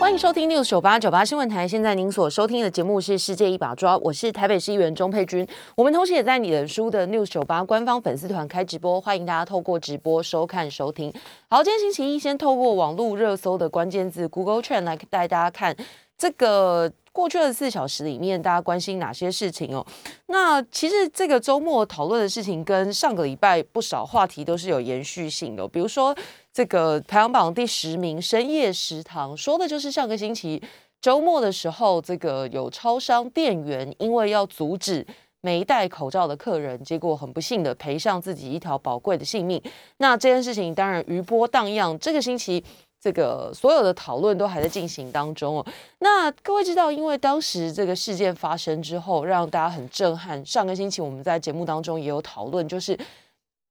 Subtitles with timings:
[0.00, 1.68] 欢迎收听 news 九八九八新闻台。
[1.68, 5.46] 现在您所收听的节目是《世界一把抓》，我是台北市议员钟佩君。
[5.76, 11.12] 我们同时也在你的书的 news 九八官方粉丝团开直播，欢迎大家透过直播收看收听。
[11.50, 15.76] 好，今天星期一，先透过网络热搜的关键字 Google Trend 来带大家看
[16.20, 16.92] 这个。
[17.12, 19.84] 过去二十四小时里面，大家关心哪些事情哦？
[20.26, 25.66] 那其实这个周末讨论的事情跟上个礼拜不少话题都是有延续性的。
[25.66, 26.16] 比如说，
[26.52, 30.62] 这个排行榜第十名深夜食堂，说的就是上个星期
[31.02, 35.04] 周末的时候，这个有超商店员因为要阻止
[35.40, 39.60] 没戴口罩的客人，结果很不幸的赔上自己一条宝贵的性命。
[39.96, 42.64] 那这件事情当然余波荡漾，这个星期。
[43.00, 45.66] 这个所有的讨论都还在进行当中哦。
[46.00, 50.44] 那各位知道，因为当时这个事件发生之后，让大家很震撼。
[50.44, 52.98] 上个星期我们在节目当中也有讨论，就是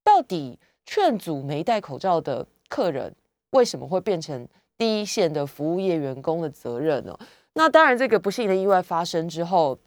[0.03, 3.13] 到底劝阻没戴口罩的客人，
[3.51, 7.17] 为什么会变成第一线的服务业员工的责任呢？
[7.53, 9.77] 那当然，这个不幸的意外发生之后。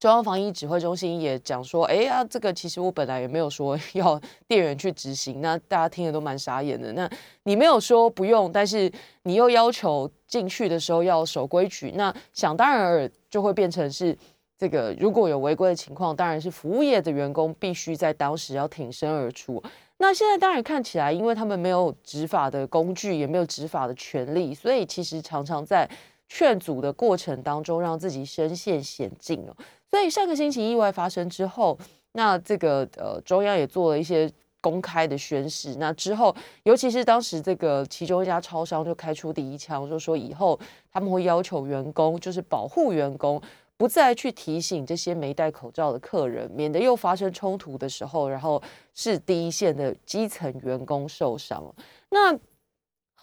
[0.00, 6.92] 中央防疫指挥中心也讲说，哎呀，这个其实我本来也没有说 要店员去执行，那大家听的都蛮傻眼的。
[6.92, 7.10] 那
[7.42, 8.90] 你没有说不用，但是
[9.24, 14.16] 你又要求进去的时候要守规矩，那想当然尔就会变成是
[14.56, 19.60] 这个，如果有违规的情况，当然是服务业的员工必须在当时要挺身而出。
[19.96, 25.90] 那现在当然看起来，因为他们没有执法的工具，也没有执法的权利，所以其实常常在
[26.28, 29.56] 劝阻的过程当中，让自己身陷险境哦。
[29.90, 31.78] 所以上个星期意外发生之后，
[32.12, 35.76] 那这个呃中央也做了一些公开的宣誓。
[35.76, 40.58] 那之后，尤其是当时这个其中一家超商就开出第一枪，就说以后
[40.92, 43.40] 他们会要求员工就是保护员工，
[43.78, 48.60] 不再去提醒这些没戴口罩的客人，免得又发生冲突的时候，然后
[48.92, 51.64] 是第一线的基层员工受伤。
[52.10, 52.36] 那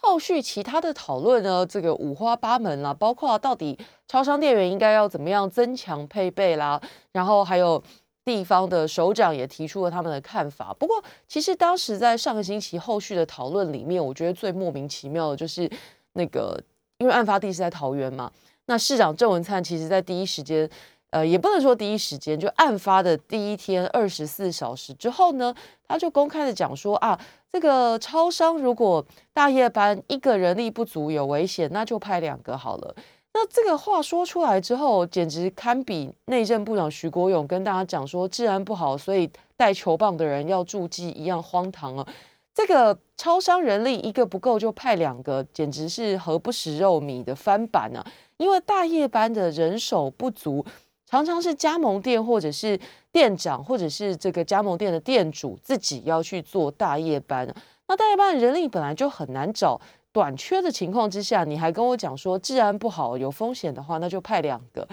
[0.00, 1.66] 后续其他的讨论呢？
[1.66, 6.80] 这个五花八门啦，包括到底超商店员应该要怎么样增强配备啦，
[7.12, 7.82] 然后还有
[8.24, 10.72] 地方的首长也提出了他们的看法。
[10.78, 15.68] 不过，其实当时在上个星期后续的讨论里面，我觉得最莫名其妙的就是
[16.12, 16.60] 那个，
[16.98, 18.30] 因为案发地是在桃园嘛，
[18.66, 20.68] 那市长郑文灿其实在第一时间。
[21.16, 25.54] 呃，也不能说第一时间，就案发的第一天二十四小时之后呢，
[25.88, 27.18] 他就公开的讲说啊，
[27.50, 32.94] 这个超商如果大夜班一个人力不足有危险，那就派两个好了。
[33.32, 42.06] 那这个话说出来之后，简直堪比内政部长徐国勇跟大家讲说治安不好，所以带球棒的人要注记一样荒唐啊。
[42.52, 48.04] 这个超商人力一个不够就派两个，简直是何不食肉糜的翻版啊！
[48.36, 50.62] 因为大夜班的人手不足。
[51.08, 52.78] 常常是加盟店或者是
[53.12, 57.46] 店长或者是这个加盟店的店主自己要去做大夜班，
[57.86, 59.80] 那大夜班人力本来就很难找，
[60.10, 64.86] 短缺的情况之下，你还跟我讲说治安不好有风险的话，那就派两个，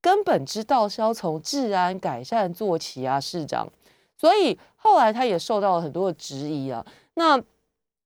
[0.00, 3.68] 根本知道是要从治安改善做起啊，市长。
[4.16, 6.84] 所以后来他也受到了很多的质疑啊。
[7.14, 7.38] 那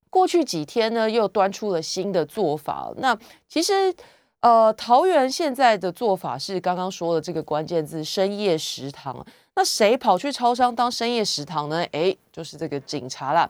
[0.09, 2.91] 过去几天呢，又端出了新的做法。
[2.97, 3.95] 那其实。
[4.43, 9.25] 呃，桃园现在的做法是刚刚说的这个关键字“深夜食堂”。
[9.55, 11.85] 那谁跑去超商当深夜食堂呢？
[11.93, 13.49] 哎，就是这个警察啦。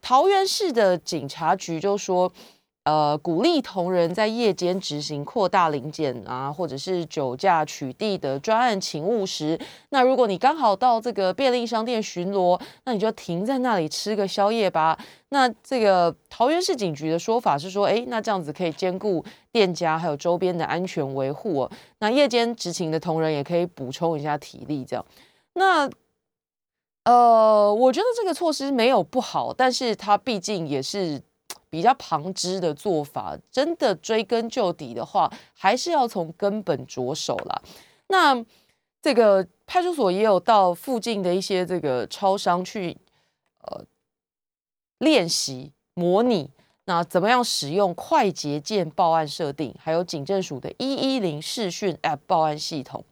[0.00, 2.30] 桃园市的警察局就说。
[2.84, 9.56] 呃，鼓励同仁在夜间执行扩大临检啊，或者是酒驾取缔的专案勤务时，
[9.90, 14.98] 那如果你刚好到这个便利商店巡逻，那你就停在那里吃个宵夜吧。
[15.28, 21.70] 那这个桃园市警局的说法是说，哎，那这样子可以兼顾店家还有周边的安全维护。
[22.00, 25.06] 那夜间执勤的同仁也可以补充一下体力，这样。
[25.54, 25.88] 那
[27.04, 31.22] 呃，我觉得这个措施没有不好，但是它毕竟也是。
[31.72, 37.62] 比较旁支的做法，真的追根究底的话，还是要从根本着手啦。
[38.08, 38.44] 那
[39.00, 42.94] 这个派出所也有到附近的一些这个超商去，
[43.62, 43.82] 呃，
[44.98, 46.50] 练习模拟，
[46.84, 53.02] 那怎么样使用快捷键报案设定，还有警政署的一一零视讯 App 报案系统，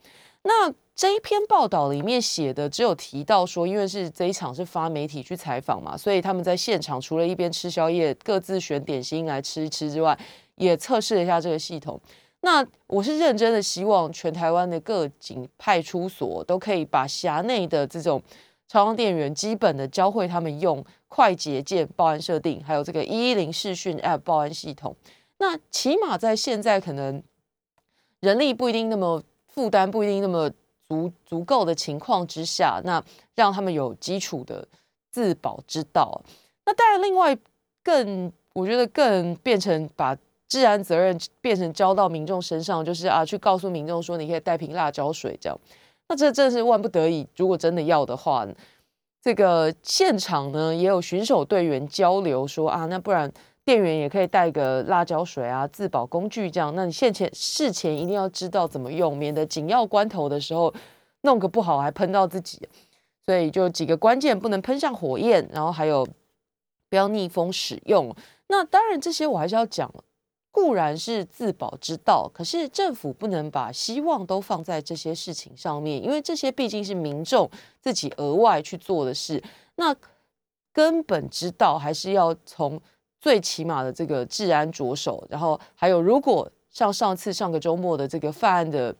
[0.42, 0.74] 那。
[1.00, 10.18] 这一篇报道里面写的只有提到说，因为是这一场是发媒体去采访嘛，所以他们在现场除了一边吃宵夜，各自选点心来吃一吃之外，
[10.56, 11.98] 也测试了一下这个系统。
[12.42, 18.22] 那我是认真的希望全台湾的各警派出所都可以把辖内的这种
[18.68, 24.94] 超商店员基本的教会他们用快捷键报案设定，还有这个一一零视讯 App 报案系统。
[25.38, 27.22] 那起码在现在可能
[28.20, 30.50] 人力不一定那么负担不一定那么
[30.90, 33.00] 足足够的情况之下，那
[33.36, 34.66] 让他们有基础的
[35.12, 36.20] 自保之道。
[36.66, 37.38] 那当然，另外
[37.84, 40.16] 更我觉得更变成把
[40.48, 45.56] 治安责任变成交到民众身上，就是啊，去告诉民众说你可以带瓶辣椒水这样。
[46.08, 48.44] 那这真的是万不得已，如果真的要的话，
[49.22, 53.32] 这个现场呢也有巡守队员交流说啊，那不然。
[53.70, 56.74] 店员也可以带个辣椒水啊，自保工具这样。
[56.74, 60.74] 那你现前事前一定要知道怎么用，免得紧要关头的时候
[61.20, 62.68] 弄个不好还喷到自己。
[63.24, 66.04] 所以就几个关键，不能喷向火焰，然后还有
[66.88, 68.12] 不要逆风使用。
[68.48, 69.88] 那当然这些我还是要讲，
[70.50, 77.48] 固然是自保之道，可是政府不能把希望都放在这些事情上面，因为这些毕竟是民众
[77.80, 79.40] 自己额外去做的事。
[79.76, 79.94] 那
[80.72, 82.80] 根本之道还是要从。
[83.20, 88.94] 最起码的这个治安着手，然后还有，如果像上次上个周末的这个犯案的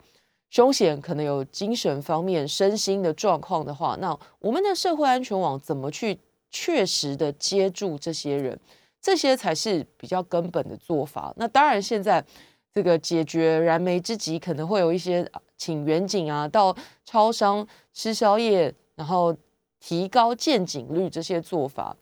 [0.50, 6.18] 凶险，可能有精神方面、身心的状况的话，那我们的社会安全网怎么去
[6.50, 8.58] 确实的接住这些人？
[9.00, 11.32] 这些才是比较根本的做法。
[11.36, 12.22] 那当然，现在
[12.74, 15.26] 这个解决燃眉之急，可能会有一些
[15.56, 16.76] 请远景啊，到
[17.06, 19.34] 超商吃宵夜，然后
[19.78, 21.96] 提高见警率这些做法。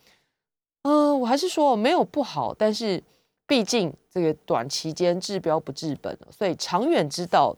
[0.82, 3.02] 嗯，我还是说没有不好，但是
[3.46, 7.56] 毕竟这个短期间治标不治本，所以长远之道，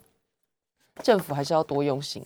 [1.02, 2.24] 政府还是要多用心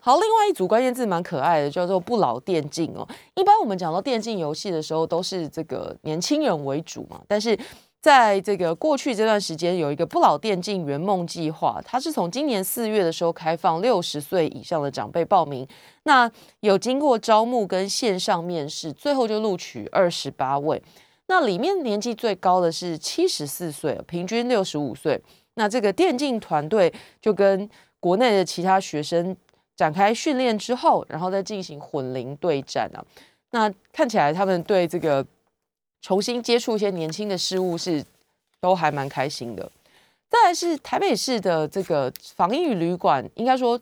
[0.00, 3.08] 好，另外一组关键字蛮可爱的，叫做不老电竞哦。
[3.34, 7.58] 一般我们讲到电竞游戏的时候，都是这个年轻人为主嘛，但是。
[8.04, 15.66] 在这个过去这段时间，有一个不老电竞圆梦计划，它是从今年四月的时候开放六十岁以上的长辈报名，
[16.02, 16.30] 那
[16.60, 20.82] 有经过招募跟线上面试，最后就录取二十八位。
[21.28, 25.18] 那里面年纪最高的是七十四岁，平均六十五岁。
[25.54, 26.92] 那这个电竞团队
[27.22, 27.66] 就跟
[28.00, 29.34] 国内的其他学生
[29.74, 33.00] 展开训练之后，然后再进行混龄对战啊。
[33.52, 35.26] 那看起来他们对这个。
[36.04, 38.04] 重新接触一些年轻的事物是
[38.60, 39.72] 都还蛮开心的。
[40.28, 43.80] 再来是台北市的这个防疫旅馆，应该说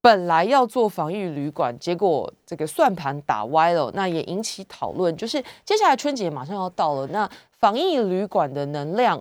[0.00, 5.16] 本来要做防疫旅馆，结果这个算盘打歪了，那也引起讨论。
[5.16, 7.28] 就是接下来春节马上要到了，那
[7.58, 9.20] 防疫旅馆的能量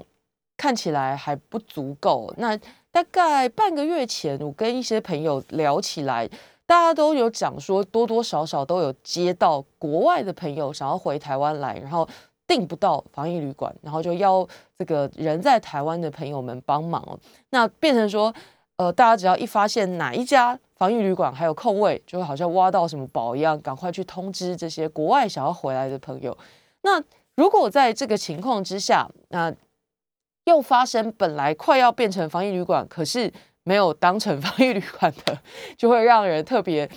[0.56, 2.32] 看起来还不足够。
[2.38, 2.56] 那
[2.92, 6.30] 大概半个月前，我跟一些朋友聊起来，
[6.68, 12.08] 大家都有讲说，多多少少都有接到国外的朋友想要回台湾来，然后。
[12.54, 14.48] 订不到防疫旅馆，然后就邀
[14.78, 17.20] 这个人在台湾的朋友们帮忙
[17.50, 18.32] 那变成说，
[18.76, 26.38] 呃，大家只要一发现哪一家防疫旅馆还有空位，就会好像挖到什么宝一样，赶快去通知这些国外想要回来的朋友。
[26.84, 27.04] 那
[27.36, 29.52] 如果在这个情况之下，那
[30.46, 33.34] 又发生本来快要变成防疫旅馆，可是
[33.64, 35.40] 没有当成防疫旅馆的，
[35.76, 36.88] 就会让人特别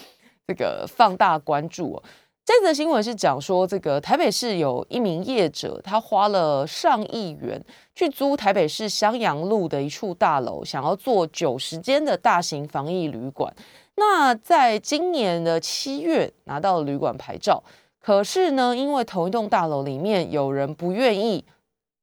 [0.47, 2.03] 这个放大关注。
[2.47, 7.61] 这则新闻是讲说，这个台北市有一名业者，他花了上亿元
[7.93, 13.53] 去租台北市襄阳路的一处大楼，想要做九十间的大型防疫旅馆。
[13.97, 17.61] 那在今年的七月拿到了旅馆牌照，
[18.01, 21.45] 可是呢，因为同一栋大楼里面有人不愿意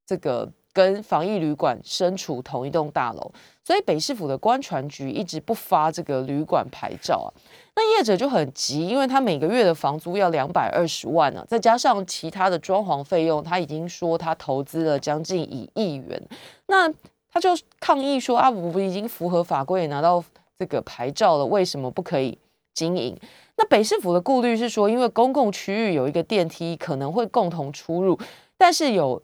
[0.05, 3.31] 这个跟防疫旅馆身处同一栋大楼，
[3.63, 7.31] 所以北市府的官船局一直不发这个旅馆牌照啊。
[7.75, 16.21] 那业者就很急，因为他每个月的房租要两百二十万呢，再加上其他的装潢费用，他已经说他投资了将近一亿元。
[16.67, 16.87] 那
[17.31, 17.49] 他就
[17.79, 20.23] 抗议说啊，我已经符合法规，也拿到
[20.59, 22.37] 这个牌照了，为什么不可以
[22.75, 23.17] 经营？
[23.55, 28.19] 那北市府的顾虑是说，因为公共区域有一个电梯可能会共同出入，
[28.55, 29.19] 但是有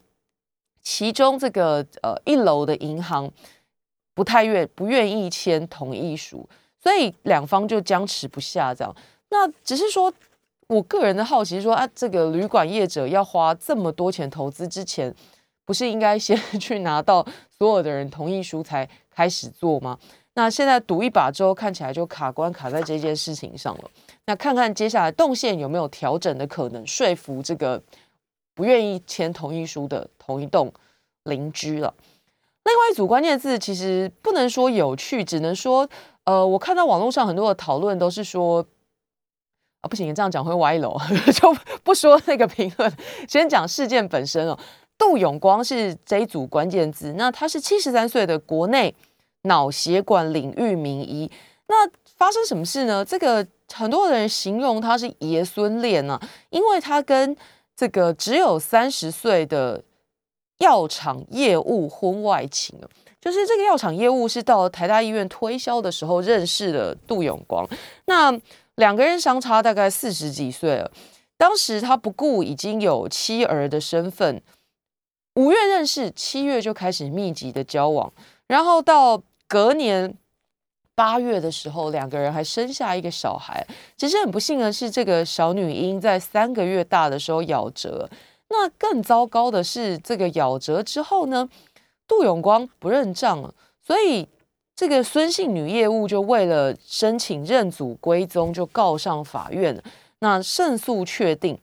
[0.81, 3.29] 其中这个呃一楼的银行
[4.15, 6.49] 不太愿不愿意签同意书。
[6.81, 8.95] 所以两方就僵持不下，这样。
[9.29, 10.11] 那只是说，
[10.67, 15.13] 我个人的好奇说啊，这个旅馆业者要花这么多钱投资之前，
[15.65, 17.25] 不是应该先去拿到
[17.57, 19.99] 所有的人同意书才开始做吗？
[20.35, 23.91] 那现在赌一把之后，看起来就卡关卡在这件事情上了。
[24.25, 27.81] 那看看接下来动线有没有调整的可能，说服这个
[28.55, 30.71] 不愿意签同意书的同一栋
[31.25, 31.93] 邻居了。
[32.63, 35.89] 另外一组关键字其实不能说有趣，只能说。
[36.29, 38.63] 呃，我看到网络上很多的讨论都是说，
[39.81, 40.95] 啊，不行，这样讲会歪楼，
[41.33, 41.51] 就
[41.83, 42.93] 不说那个评论，
[43.27, 44.55] 先讲事件本身哦。
[44.95, 48.93] 杜永光是这一组关键字，那他是七十三岁的国内
[49.43, 51.31] 脑血管领域名医。
[51.67, 53.03] 那发生什么事呢？
[53.03, 56.21] 这个很多人形容他是爷孙恋啊，
[56.51, 57.35] 因为他跟
[57.75, 59.83] 这个只有三十岁的
[60.59, 62.79] 药厂业务婚外情
[63.21, 67.67] 就是这个药厂业务是到台大医院推销的时候认识的杜永光，
[68.05, 68.39] 那
[68.75, 70.91] 两个人相差大概四十几岁了。
[71.37, 74.41] 当时他不顾已经有妻儿的身份，
[75.35, 78.11] 五月认识，七月就开始密集的交往，
[78.47, 80.13] 然后到隔年
[80.95, 83.65] 八月的时候，两个人还生下一个小孩。
[83.97, 88.09] 只是很不幸的是，这个小女婴在三个月大的时候夭折。
[88.49, 91.47] 那更糟糕的是，这个夭折之后呢，
[92.09, 94.27] 杜永光不认账了，所以
[94.75, 99.81] 这个孙姓女业务就为了申请认祖归宗，就告上法院。
[100.19, 101.57] 那胜诉确定，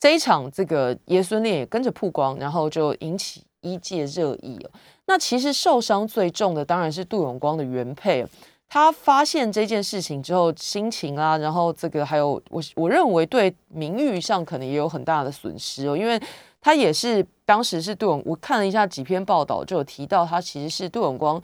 [0.00, 4.70] 这一场这个爷孙恋也跟着曝光，然后就引起一界热议了。
[5.06, 8.24] 那其实受伤最重的当然是杜永光的原配。
[8.68, 16.18] 他发现这件事情之后，心情啊，然后这个还有我，我认为对名誉上可能也有很大的损失哦，因为
[16.62, 21.42] 他也是当时是杜永，我看了一下几篇报道，就有提到他其实是杜永光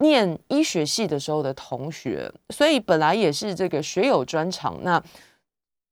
[0.00, 5.02] 念医学系的时候的同学，所以本来也是这个学有专长，那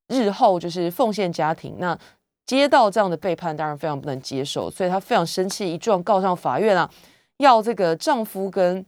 [0.09, 1.99] 日后就是奉献家庭，那
[2.45, 6.91] 接到这样的背叛，当然非常不能接受，所以她非常生气，一状告上法院啊，
[7.39, 8.85] 要这个丈夫跟。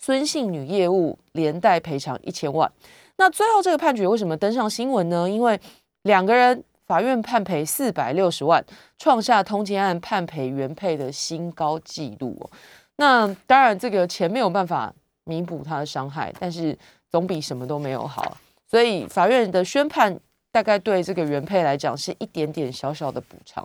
[0.00, 2.70] 孙姓女业务连带赔偿一千万。
[3.16, 5.28] 那最后这个判决为什么登上新闻呢？
[5.28, 5.60] 因为
[6.02, 8.64] 两个人法院判赔四百六十万，
[8.98, 12.50] 创下通奸案判赔原配的新高纪录哦。
[12.96, 14.92] 那当然，这个钱没有办法
[15.22, 16.76] 弥补他的伤害，但是
[17.08, 18.36] 总比什么都没有好。
[18.66, 20.18] 所以法院的宣判
[20.50, 23.64] 大概对这个原配来讲是一点点小小的补偿。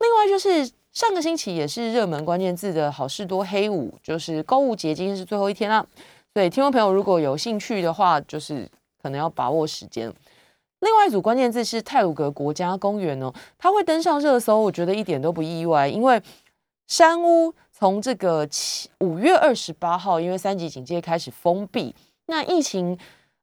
[0.00, 0.68] 另外就是。
[0.96, 5.86] 上个星期也是热门关键字的好事多黑五，就是购物节，今天是最后一天啦。
[6.32, 8.66] 所以听众朋友如果有兴趣的话，就是
[9.02, 10.10] 可能要把握时间。
[10.80, 16.20] 另外一组关键字是泰鲁格国家公园哦，它会登上热搜，我觉得一点都不意外，因为
[16.86, 21.94] 山屋从这个七五月二十八号，因为三级警戒开始封闭，
[22.26, 22.98] 那疫情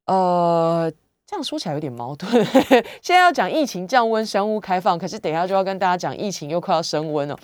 [0.06, 0.92] 呃。
[1.26, 2.30] 这样说起来有点矛盾。
[3.02, 7.40] 现在要讲疫情降温，山屋开放，可是等一下就要跟大家讲疫情又快要升温了。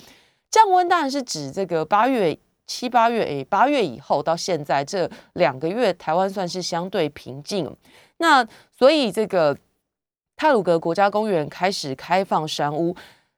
[0.52, 7.74] 降温当然是指这个八月七八月，诶，八月以后到现在这两个月，台湾算是相对平静。
[8.18, 8.46] 那
[8.78, 9.58] 所以这个
[10.40, 12.96] 泰鲁格国家公园开始开放山屋，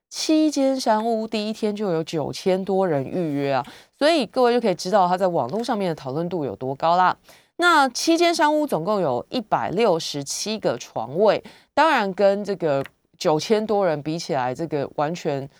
[0.08, 3.66] 七间山屋第一天就有九千多人预约啊，
[3.98, 7.16] 所以各位就可以知道它在网络上面的讨论度有多高啦。
[7.56, 11.42] 那七间山屋总共有一百六十七个床位，
[11.74, 12.84] 当然跟这个
[13.18, 15.50] 九千多人比起来，这个完全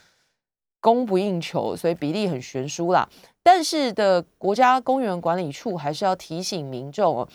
[0.80, 3.08] 供不应求，所以比例很悬殊啦。
[3.42, 7.28] 但是的国家公园管理处还是要提醒民众哦，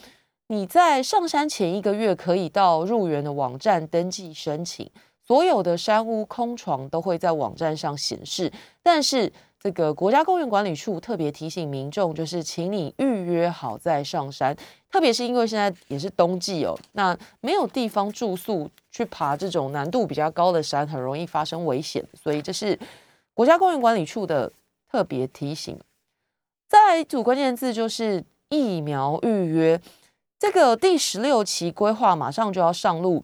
[0.48, 4.90] 你在上山前一个月可以到入园的网站登记申请，
[5.26, 8.52] 所有的山屋空床都会在网站上显示，
[8.84, 9.32] 但是。
[9.60, 14.56] 这个国家公园管理处特别提醒民众，就是请你预约好再上山，
[14.90, 22.78] 特别是因为现在也是冬季哦，那没有地方住宿，去爬这种难度比较高的山，很容易发生危险，所以这是
[23.34, 24.50] 国家公园管理处的
[24.92, 25.78] 特别提醒。
[26.70, 29.82] 再一组关键字就是疫苗预约，
[30.40, 33.24] 这个第十六期规划马上就要上路，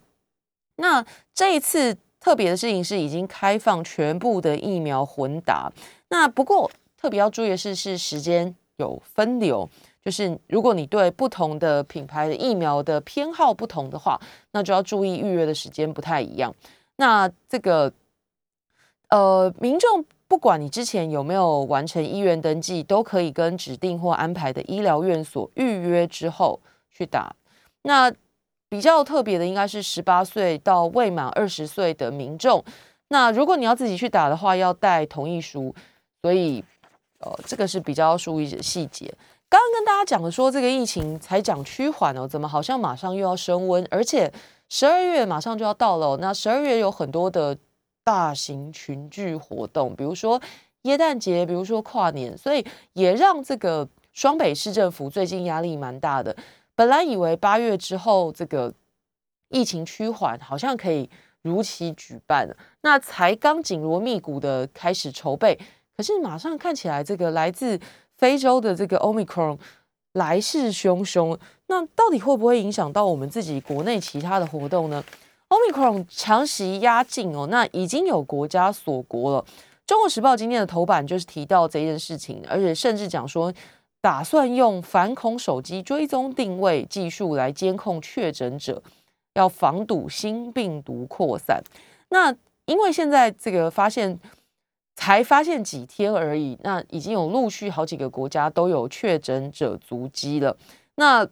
[0.78, 5.72] 那这一次特别的事情是已经开放全部的疫苗混打。
[6.10, 9.70] 那不过特别要注意的是，是时间有分流，
[10.04, 14.20] 就是如果你对不同的品牌的疫苗的偏好不同的话，
[14.52, 16.54] 那就要注意预约的时间不太一样。
[16.96, 17.92] 那这个
[19.10, 26.60] 呃，民众不管你之前有没有完成医院登记，都可以跟指定或安排的医疗院所预约之后
[26.94, 27.36] 去打。
[27.84, 28.14] 那
[28.70, 32.64] 比较特别的应该是十八岁到未满二十岁的民众。
[33.10, 35.76] 那如果你要自己去打的话，要带同意书。
[36.22, 36.64] 所以，
[37.20, 39.14] 呃，这个是比较注意的细节。
[39.50, 43.86] 刚刚跟大家讲的说，这个疫情才讲趋缓哦，怎么好像马上又要升温？
[43.92, 44.32] 而且
[44.70, 47.56] 十二月马上就要到了，那十二月有很多的
[48.04, 50.42] 大型群聚活动，比如说
[50.84, 56.36] 耶诞节，比如说跨年，所以也让这个双北市政府最近压力蛮大的。
[56.76, 58.74] 本来以为八月之后这个
[59.50, 61.10] 疫情趋缓，好像可以
[61.42, 62.50] 如期举办，
[62.82, 65.60] 那才刚紧锣密鼓的开始筹备。
[65.96, 67.80] 可是马上看起来，这个来自
[68.18, 69.60] 非洲的这个 Omicron
[70.14, 71.38] 来势汹汹，
[71.68, 75.04] 那到底会不会影响到我们自己国内其他的活动呢
[75.50, 79.46] ？Omicron 强袭压境哦，那已经有国家锁国了。
[79.86, 83.54] 中国时报今天的头版就是提到这件事情，而且甚至讲说，
[84.04, 88.84] 打算用反恐手机追踪定位技术来监控确诊者，
[89.36, 91.64] 要防堵新病毒扩散。
[92.10, 94.20] 那因为现在这个发现。
[94.96, 100.56] 才发现几天而已，那已经有陆续好几个国家都有确诊者足迹了。
[100.98, 101.28] 那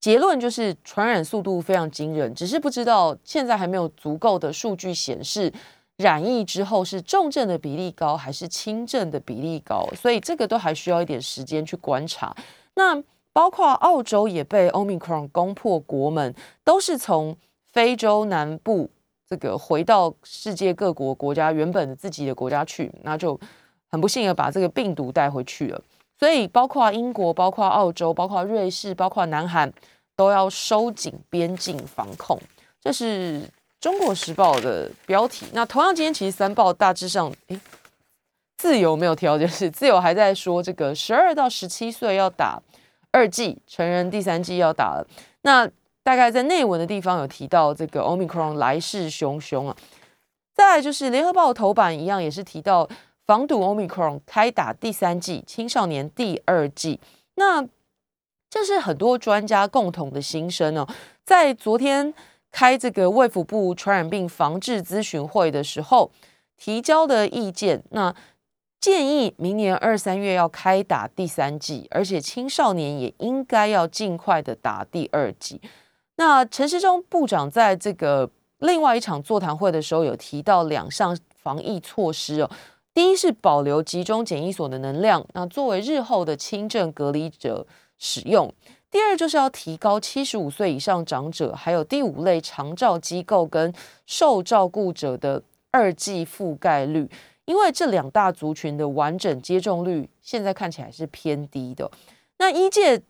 [0.00, 5.52] 结论就是传染速度非常惊人，只是不知道现在还没有足够的数据显示
[5.98, 12.34] 染疫之后是重症的比例高还是轻症的比例高，所以这个都还需要一点时间去观察。
[12.74, 13.02] 那
[13.32, 17.36] 包括澳洲也被 Omicron 攻破国门，都是从
[17.72, 18.90] 非洲南部。
[19.28, 23.38] 这个回到世界各国国家原本的自己的国家去，那就
[23.90, 25.82] 很不幸的把这个病毒带回去了。
[26.18, 29.70] 所以，包括英国、包括澳洲、包括瑞士、包括南韩，
[30.16, 32.40] 都要收紧边境防控。
[32.80, 33.42] 这是
[33.80, 35.46] 中国时报的标题。
[35.52, 37.60] 那同样，今天其实三报大致上，诶，
[38.56, 42.60] 自由没有调，就 是自由还在说这个十二到十七岁要打
[43.12, 45.06] 二剂，成人第三剂要打了。
[45.42, 45.68] 那
[46.02, 49.76] 大概在内文的地方有提到这个 Omicron 来势汹汹啊，
[50.54, 52.88] 再来就是联合报头版一样也是提到
[53.26, 56.98] 防堵 Omicron 开打第三季，青少年第二季。
[57.34, 57.64] 那
[58.50, 60.88] 这是很多专家共同的心声哦。
[61.24, 62.12] 在昨天
[62.50, 66.10] 开这个卫福部传染病防治咨询会的时候
[66.56, 68.14] 提交的意见，那
[68.80, 75.60] 建议明年二三月要开打第三季，而且青少年也应该要尽快的打第二季。
[76.16, 82.50] 那陈时中部长在这个另外一场座谈会的时候，有提到两项防疫措施哦。
[82.94, 87.64] 第一是保留集中检疫所的能量，那作为日后的轻症隔离者
[87.98, 88.48] 使用；
[88.90, 93.72] 第二就是要提高七十五岁以上长者，还有第五类长照机构跟
[94.06, 97.08] 受照顾者的二剂覆盖率，
[97.44, 101.90] 因为这两大族群的完整接种率现在看起来是偏低的。
[102.38, 103.02] 那一届。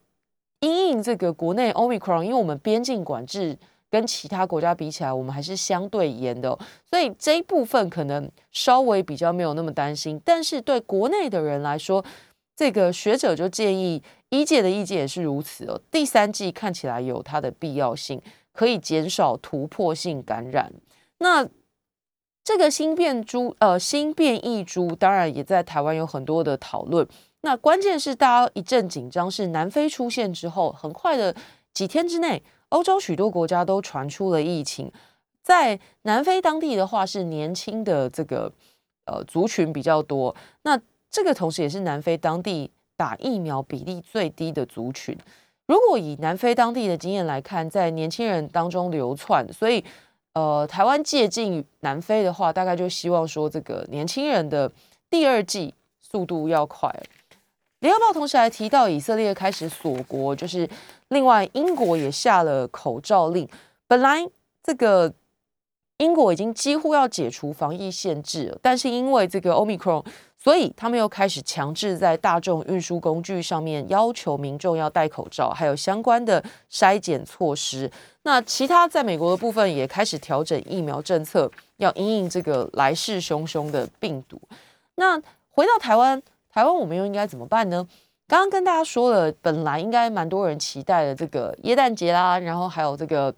[0.60, 3.56] 因应这个国内 Omicron，因为我们边境管制
[3.88, 6.58] 跟其他国家比起来，我们还是相对严的，
[6.90, 10.20] 所以这一部分可能稍微比较没有那么担心。
[10.24, 12.04] 但是对国内的人来说，
[12.58, 15.80] 这个学者就建议，一届的意见也是如此哦。
[15.92, 18.20] 第三季看起来有它的必要性，
[18.52, 20.72] 可以减少突破性感染。
[21.18, 21.48] 那
[22.42, 27.06] 这个新变株，呃，新变异株，当然也在台湾有很多的讨论。
[27.42, 31.32] 那关键是大家一阵紧张，是南非出现之后，很快的
[31.72, 34.90] 几天之内，欧洲许多国家都传出了疫情。
[35.44, 38.52] 在南非当地的话，是年轻的这个
[39.04, 40.34] 呃族群比较多。
[40.62, 40.76] 那
[41.10, 45.16] 这个同时也是南非当地打疫苗比例最低的族群。
[45.66, 49.84] 如果以南非当地的经验来看，在年轻人当中流窜，所以
[50.32, 54.70] 呃台湾借鉴南非的话，大概就希望说这个年轻人的
[55.10, 56.90] 第二季速度要快。
[57.80, 60.68] 联合报同时还提到，以色列开始锁国，就是
[61.08, 63.48] 另外英国也下了口罩令。
[63.86, 64.26] 本来
[64.62, 65.12] 这个
[65.98, 70.04] 英国已经几乎要解除防疫限制，但是因为这个 Omicron，
[70.38, 77.90] 所以他们又开始强制在大众运输工具上面要求民众要戴口罩，还有相关的筛检措施。
[78.22, 84.40] 那其他在美国的部分也开始调整疫苗政策，要因应这个来势汹汹的病毒。
[84.94, 85.20] 那
[85.50, 86.22] 回到台湾。
[86.50, 87.86] 台湾我们又应该怎么办呢？
[88.26, 93.32] 刚刚跟大家说了，本来应该蛮多人期待的这个耶诞节啦，然后还有这个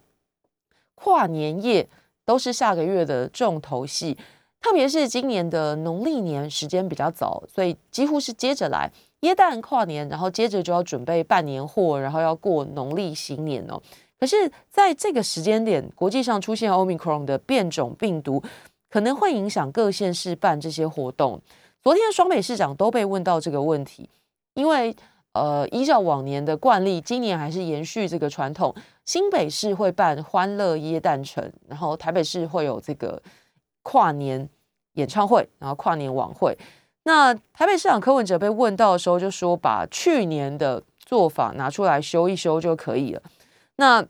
[0.95, 1.87] 跨年夜，
[2.25, 4.17] 都是下个月的重头戏。
[4.61, 8.89] 特别是今年的农历年时间比较早，所以几乎是接着来
[9.21, 13.81] 耶诞跨年，然后接着就要准备办年货，然后要过农历新年哦。
[14.19, 18.41] 可是在这个时间点，国际上出现 Omicron 的变种病毒，
[18.87, 21.41] 可能会影响各县市办这些活动。
[21.81, 24.07] 昨天双北市长都被问到这个问题，
[24.53, 24.95] 因为
[25.33, 33.19] 呃，依照往年的惯例，今年还是延续这个传统，新北市会办欢乐耶诞城，然后台北市会有这个
[33.83, 34.47] 跨年
[34.93, 36.57] 演唱会，然后跨年晚会。
[37.03, 43.21] 那台北市长柯文哲被问到的时候，就说把去年的做法拿出来修一修就可以了。
[43.77, 44.05] 那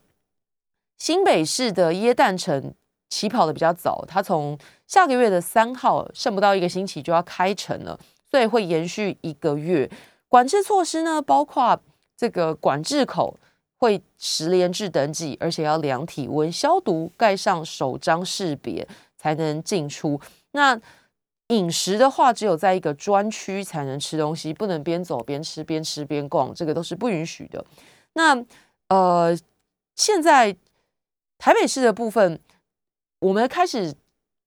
[0.98, 2.74] 新北市的耶诞城。
[3.14, 9.86] 起跑的比较早，它从下个月的三号剩不到一个星期就要开城了，所以会延续一个月。
[10.30, 11.78] 管制措施呢，包括
[12.16, 13.38] 这个管制口
[13.76, 18.88] 会十连制登记，而且要量体温、消毒、盖上手章识别
[19.22, 20.20] 才能进出。
[20.50, 20.80] 那
[21.48, 27.64] 饮食的话，只有在一个专区才能吃东西，不能边走边吃，边吃边逛，这个都是不允许的。
[28.14, 28.44] 那
[28.88, 29.38] 呃，
[29.94, 30.56] 现在
[31.38, 32.40] 台北市的部分。
[33.22, 33.94] 我们开始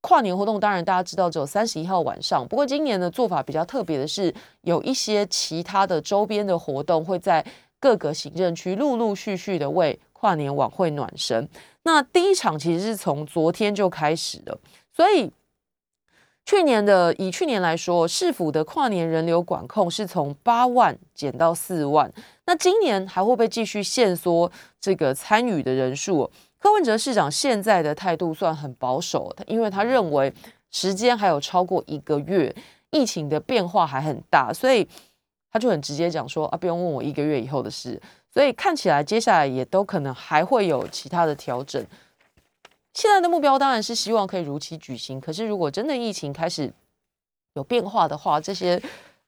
[0.02, 2.46] 跨年活动，当然大家知道只有三十一号晚上。
[2.46, 7.46] 不过今年的做法比较特别的是，有一些其他的周边的活动会在
[7.80, 11.48] 各个行政区陆陆续续的为跨年晚会暖身。
[11.84, 14.58] 那第一场其实是从昨天就开始的，
[14.92, 15.30] 所以
[16.46, 22.12] 去年的以去年来说，市府的跨年人流管控是从八万减到四万。
[22.46, 26.30] 那今年还会不会继续限缩这个参与的人数？
[26.58, 30.34] 柯文哲市长现在的态度算很保守，因为他认为
[30.72, 32.56] 时间还有超过一个月，
[32.90, 34.88] 疫情的变化还很大，所以
[35.52, 38.02] 他就很直接讲说啊，不用问我一个月以后的事。
[38.36, 41.84] 所以看起来接下来也都可能还会有其他的调整。
[42.94, 46.72] 现在的目标当然是希望可以如期举行，可是如果真的疫情开始
[47.54, 48.82] 有变化的话，这些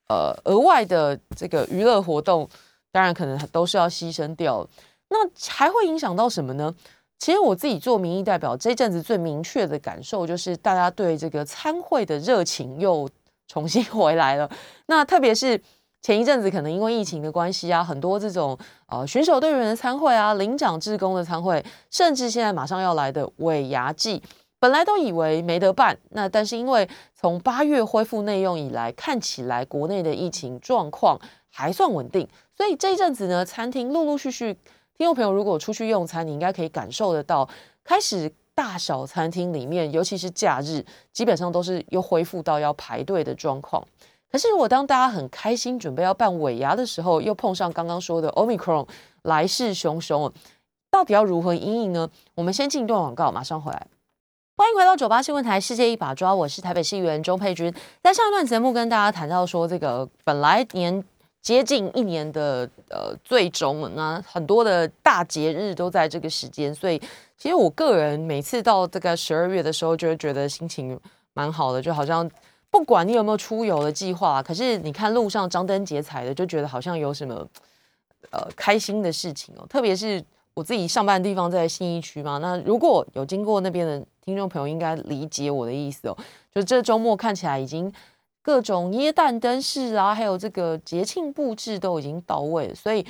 [0.10, 2.50] 呃额外的这个娱乐活动，
[2.92, 4.68] 当然可能都是要牺牲掉。
[5.08, 5.18] 那
[5.50, 6.76] 还会影响到什么呢？
[7.18, 13.10] 其实我自己做民意代表这阵子最明确的感受就是，大家对这个参会的热情又
[13.48, 14.52] 重新 回来了。
[14.88, 15.62] 那特别是。
[16.08, 24.24] 前一阵子可能因为疫情的关系啊，很多这种呃选手队员的参会啊、领奖志工的参会，甚至现在马上要来的尾牙季，
[24.58, 34.54] 本来都以为没得办，那但是因为从八月恢复内用以来，看起来国内的疫情状况还算稳定，所以这一阵子呢，餐厅陆陆续续，
[34.98, 37.46] 听众朋友如果出去用餐，你应该可以感受得到，
[37.84, 43.86] 开始大小餐厅里面，尤其是假日，基本上都是又恢复到要排队的状况。
[44.30, 48.86] 可是，如果当大家很开心准备要办尾牙的时候，又碰上刚刚说的 Omicron
[49.24, 50.30] 来势汹汹，
[50.92, 52.10] 到底要如何应应呢？
[52.36, 53.88] 我们先进一段广告，马上回来。
[54.58, 57.74] 欢迎回到九八新闻台《世界一把抓》，我是台北市议员钟佩君。
[58.04, 61.02] 在上一段节目跟大家谈到说，这个本来年
[61.42, 67.00] 接近一年的呃最终，那很多的大节日都在这个时间，所以
[67.38, 71.00] 其实我个人每次到这个十二月的时候，就会觉得心情
[71.34, 72.30] 蛮好的，就好像。
[72.78, 77.34] 不管你有没有出游的计划，可是你看路上张灯结彩的，就觉得好像有什么
[78.30, 79.66] 呃开心的事情哦。
[79.68, 86.16] 特别是我自己上班的地方在信义区嘛，那如果有经过那边的听众朋友，应该理解我的意思哦。
[86.54, 87.92] 就这周末看起来已经
[88.44, 93.04] 各种耶诞灯饰啊，还有这个节庆布置都已经到位了，所以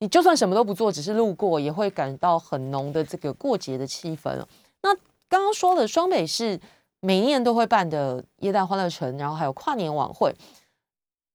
[0.00, 4.46] 你就算什么都不做，只是路过，也会感到很浓的这个过节的气氛哦
[4.82, 4.94] 那
[5.30, 6.60] 刚刚说的双北市。
[7.04, 10.34] 每年都会办的耶诞欢乐城，然后还有跨年晚会，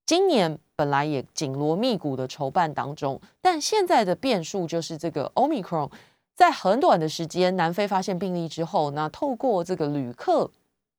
[0.03, 5.91] 今年本来也紧锣密鼓的筹办当中，但现在的变数就是这个 Omicron
[6.35, 10.49] 在很短的时间，南非发现病例之后，那透过这个旅客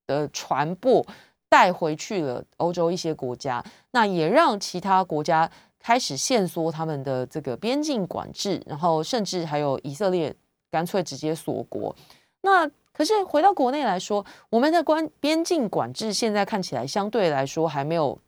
[0.06, 1.04] 的传播
[1.48, 10.32] 带回去了欧洲一些国家，那也让其他国家开始限缩他们的这个边境管制，然后甚至还有以色列
[10.70, 11.96] 干脆直接锁国，
[12.42, 12.70] 那。
[13.00, 18.18] 可是回到国内来说，我们的关边境管制现在看起来相对来说还没有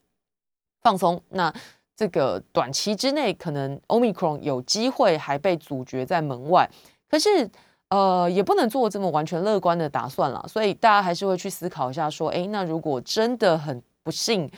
[0.80, 1.20] 放松。
[1.28, 1.52] 那
[1.94, 6.66] 这个短期之内，可能 Omicron 有机会还被阻绝在门外。
[7.06, 7.50] 可是
[7.90, 10.42] 呃，也不能做这么完全乐观的打算了。
[10.48, 14.50] 所以大家还是会去思考一下，说，哎，那如果真的很不幸，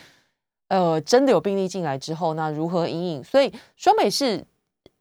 [0.69, 3.25] 呃，真的有病例进来之后，那如何应应？
[3.25, 4.47] 所以双美是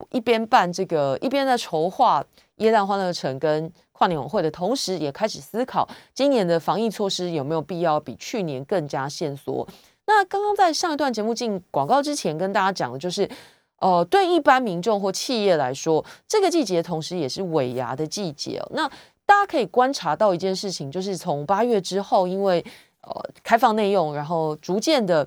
[0.09, 3.71] 一边办这个，一边在筹划耶诞欢乐城跟。
[3.93, 9.65] 跨年晚会的同时，也开始思考今年的防疫措施有没有必要比去年更加限缩。
[10.05, 13.29] 那刚刚在上一段节目进广告之前，跟大家讲的就是，
[13.77, 18.61] 呃，对一般民众或企业来说，这个季节同时也是尾牙的季节。
[18.71, 18.85] 那
[19.25, 22.65] 大家可以观察到一件事情，就是从八月之后，因为
[23.01, 25.25] 呃开放内用，然后逐渐的、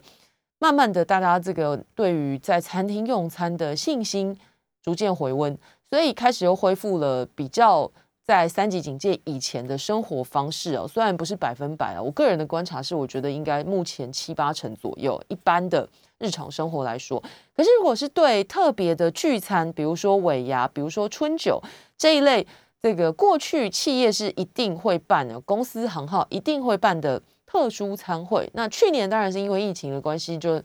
[0.58, 4.38] 慢慢的，大家这个对于在餐厅用餐的信心
[4.82, 5.56] 逐渐回温，
[5.88, 7.90] 所以开始又恢复了比较。
[8.26, 15.22] 在三级警戒以前的生活方式哦，虽然不是百分百啊，我个人的观察是，我觉得应该目前七八成左右。
[15.28, 17.22] 一般的日常生活来说，
[17.54, 21.62] 可是如果是对特别的聚餐，比如说尾牙，比如说春酒
[21.96, 22.44] 这一类，
[22.82, 28.50] 这个过去企业是一定会办的，公司行号一定会办的特殊餐会。
[28.54, 30.60] 那去年当然是因为疫情的关系，就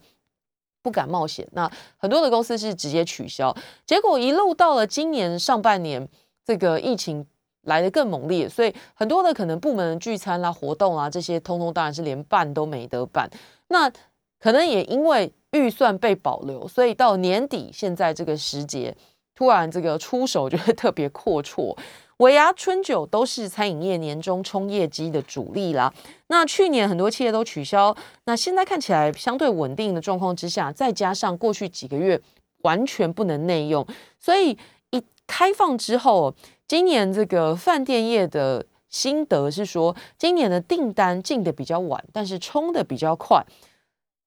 [0.81, 1.47] 不敢冒险。
[1.51, 6.09] 那很多的公司是直接取消，结果一路到了今年上半年，
[6.43, 7.27] 这个疫情。
[7.63, 13.29] 来的更猛烈，所以很多的可能部门聚餐啦、活动啊这些，通通当然是连办都没得办。
[13.67, 13.91] 那
[14.39, 18.95] 可能也因为预算被保留，所以到年底现在这个时节，
[19.35, 21.77] 突然这个出手就会特别阔绰。
[22.17, 25.93] 尾牙、春酒都是餐饮业年终冲业绩的主力啦。
[26.27, 27.95] 那去年很多企业都取消，
[28.25, 32.19] 那现在看起来相对稳定的状况之下，再加上过去几个月
[32.63, 33.85] 完全不能内用，
[34.19, 34.57] 所以
[34.89, 36.33] 一开放之后。
[36.71, 43.45] 今年这个饭店业的心得是说，今年的订单进的比较晚，但是冲的比较快，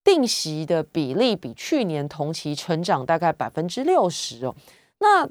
[0.04, 4.54] 定席的比例比去年同期成长大概百分之六十哦。
[4.98, 5.26] 那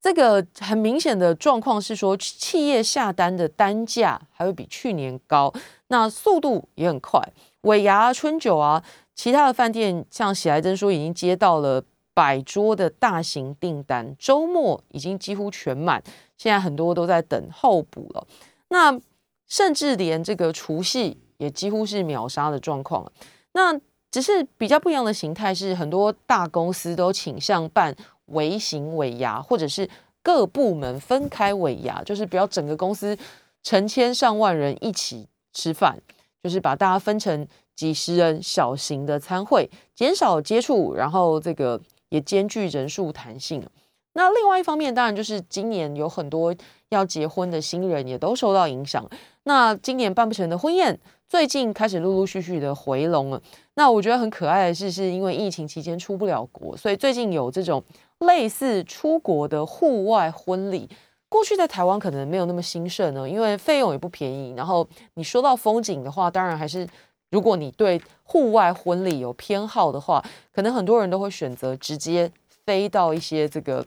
[0.00, 5.54] 这个很明显的状况是说，企业下单的单价还会比去年高，
[5.86, 7.22] 那速度也很快。
[7.60, 8.82] 尾牙、春酒啊，
[9.14, 16.02] 其他的饭店像喜来登说已经接到了百桌的大型订单，周末已经几乎全满，
[16.36, 18.26] 现在很多都在等候补了。
[18.68, 19.00] 那
[19.46, 23.10] 甚至连这个除夕也几乎是秒杀的状况。
[23.52, 23.78] 那
[24.10, 27.96] 只是比较不一样的形态是，很多大公司都倾向办。
[28.26, 29.86] 微型尾牙，或者是
[30.22, 33.18] 各部门分开尾牙，就是不要整个公司
[33.62, 36.00] 成千上万人一起吃饭，
[36.42, 41.78] 就是把大家分成几十人小型的餐会，减少接触，然后这个
[42.12, 43.66] 也兼具人数弹性。
[44.12, 46.54] 那另外一方面，当然就是今年有很多
[46.90, 49.04] 要结婚的新人也都受到影响。
[49.44, 50.98] 那今年办不成的婚宴，
[51.28, 53.42] 最近开始陆陆续续的回笼了。
[53.74, 57.82] 那我觉得很可爱的是，是因为疫情期间出不了国，所以最近有这种。
[58.22, 60.88] 类似出国的户外婚礼，
[61.28, 64.54] 过去在台湾可能没有那么兴盛呢，因为费用也不便宜。
[64.56, 66.86] 然后你说到风景的话，当然还是
[67.32, 68.00] 如果你对
[68.32, 72.32] 户外婚礼有偏好的话，可能很多人都会选择直接
[72.64, 73.84] 飞到一些这个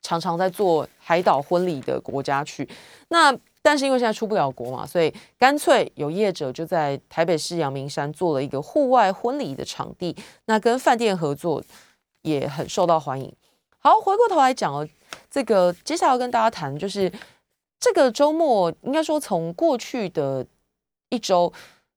[0.00, 2.66] 常常在做海岛婚礼的国家去。
[3.08, 11.62] 那但是因为现在出不了国嘛，所以干脆有业者就在台北市阳明山做了一个户外婚礼的场地，那跟饭店合作。
[12.24, 13.30] 也很受到欢迎。
[13.78, 14.88] 好，回过头来讲哦，
[15.30, 17.12] 这个接下来要跟大家谈，就是
[17.78, 20.46] 这个周末，应该说从过去的
[21.10, 21.52] 一周，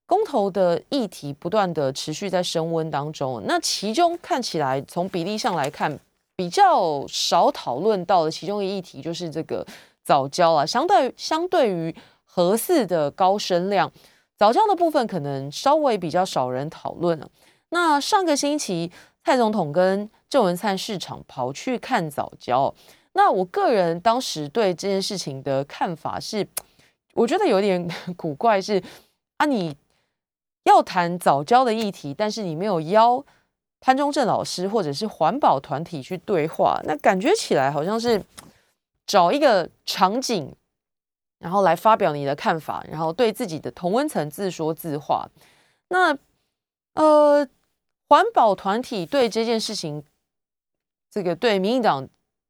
[0.08, 3.40] 公投的议题不断的持续在升温当中。
[3.46, 6.00] 那其中看起来从比例上来看，
[6.36, 9.64] 比较少讨论到的其中一个议题，就是这个
[10.04, 11.94] 早教啊，相对相对于
[12.26, 13.92] 合适的高声量，
[14.36, 17.30] 早教的部分可能稍微比较少人讨论了。
[17.70, 18.92] 那上个星期。
[19.28, 22.74] 蔡总统跟郑文灿市场跑去看早教，
[23.12, 26.48] 那我个人当时对这件事情的看法是，
[27.14, 28.82] 我觉得有点 古怪，是
[29.36, 29.76] 啊，你
[30.68, 33.26] 要谈早教的议题，但是你没有邀
[33.80, 38.22] 潘中正老师或者是环保团体去对话，那感觉起来好像是
[39.06, 40.56] 找一个场景，
[41.40, 45.30] 然后来发表你的看法，然后对自己的同温层自说自话，
[45.90, 46.18] 那
[46.94, 47.48] 呃。
[48.10, 50.02] 环保团体对这件事情，
[51.12, 52.08] 这个对民进党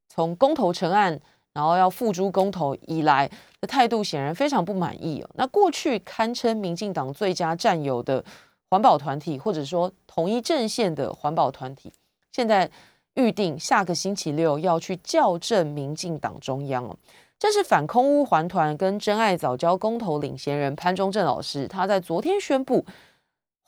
[0.07, 1.19] 从公投成案，
[1.57, 3.27] 然后要付诸公投以来
[3.59, 5.29] 的态度，显然非常不满意哦。
[5.33, 8.23] 那过去堪称民进党最佳战友的
[8.69, 11.91] 环保团体，或者说统一阵线的环保团体，
[12.31, 12.69] 现在
[13.15, 16.95] 预定下个星期六要去校正民进党中央哦。
[17.39, 22.85] 这是反空污环团跟真爱早教公投领衔人潘中正老师，他在昨天宣布。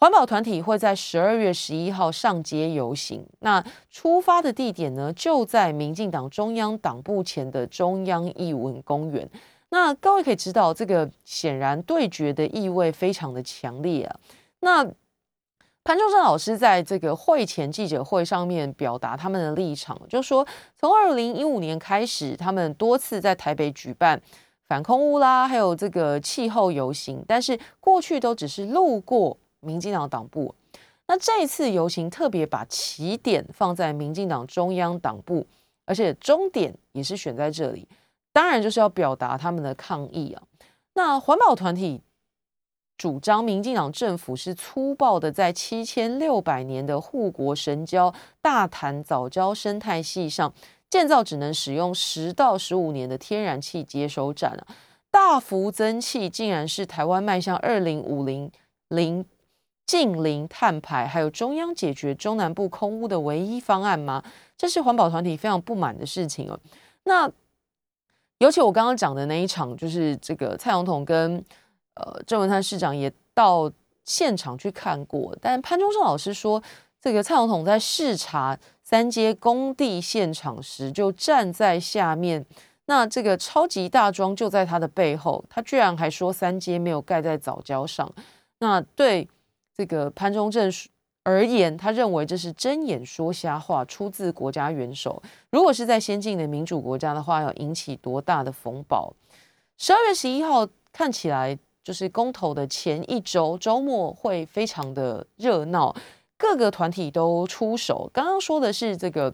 [0.01, 9.29] 环保团体会在十二月十一号上街游行，那出发的地点呢，就在民进党中央党部前的中央艺文公园。
[9.71, 14.15] 那各位可以知道，这个显然对决的意味非常的强烈啊。
[14.61, 14.85] 那
[15.83, 20.47] 潘仲山老师在这个会前记者会上面表达他们的立场，就说
[20.79, 24.21] 从二零一五年开始，他们多次在台北举办
[24.69, 29.35] 反空污啦，还有这个气候游行，但是过去都只是路过。
[29.61, 30.53] 民进党党部，
[31.07, 35.45] 那这一次游行特别把起点放在民进党中央党部，
[35.85, 37.87] 而且终点也是选在这里，
[38.31, 40.41] 当然就是要表达他们的抗议啊。
[40.93, 42.01] 那环保团体
[42.97, 50.53] 主张，民进党政府是粗暴的在七千六百年的护国神交大潭早教生态系上
[50.89, 54.67] 建造只能使用十到十五年的天然气接收站啊，
[55.09, 58.51] 大幅增气，竟然是台湾迈向二零五零
[58.89, 59.25] 零。
[59.89, 64.23] 近零碳排，还有中央解决中南部空污的唯一方案吗？
[64.55, 66.59] 这是环保团体非常不满的事情哦。
[67.05, 67.27] 那
[68.37, 71.43] 尤其我刚刚讲的那一场，就是这个蔡总统跟
[71.95, 73.71] 呃郑文灿市长也到
[74.05, 76.61] 现场去看过，但潘中正老师说，
[77.01, 82.45] 这个蔡总统在视察三阶工地现场时，就站在下面，
[82.85, 88.07] 那这个超级大桩就在他的背后，他居然还说三阶没有盖在早教上，
[88.59, 89.27] 那对。
[89.79, 90.69] 这个潘忠正
[91.23, 95.23] 而言，他认为这是睁眼说瞎话，出自国家元首。
[95.51, 99.13] 如果是在先进的民主国家的话，要引起多大的风暴？
[99.77, 105.95] 十二月十一号看起来就是公投的前一周，周末会非常的热闹，
[106.37, 108.09] 各个团体都出手。
[108.11, 109.33] 刚刚说的是这个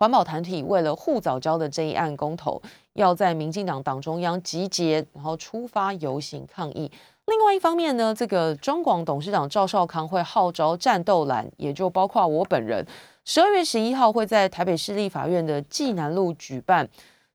[0.00, 2.60] 环保团体为了护早教的这一案公投，
[2.94, 6.90] 要在民进党党中央集结，然后出发游行抗议。
[7.26, 12.84] 另外一方面呢，这个中广董事长赵少康会号召战斗蓝，也就包括我本人，
[13.24, 16.88] 十二月十一号会在台北市立法院的济南路举办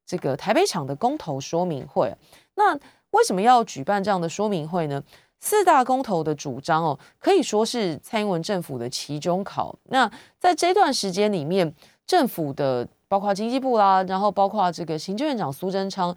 [0.05, 2.13] 这个台北场的公投说明会。
[2.55, 2.75] 那
[3.11, 5.01] 为什么要举办这样的说明会呢？
[5.39, 9.73] 四大公投的主张哦，可以说是蔡英文政府的期中考。
[9.85, 11.73] 那在这段时间里面，
[12.05, 16.13] 政府的包括经济部啦，然后包括这个行政院长苏贞昌。